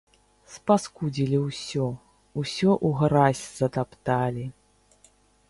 Спаскудзілі 0.53 1.37
ўсё, 1.41 1.85
усё 2.43 2.71
ў 2.73 2.89
гразь 3.03 3.45
затапталі. 3.61 4.45